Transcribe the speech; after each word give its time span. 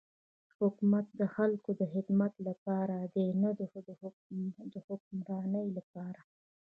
حکومت 0.59 1.05
د 1.19 1.21
خلکو 1.35 1.69
د 1.79 1.81
خدمت 1.93 2.33
لپاره 2.47 2.95
دی 3.13 3.27
نه 3.41 3.49
د 4.73 4.75
حکمرانی 4.87 5.67
لپاره. 5.77 6.21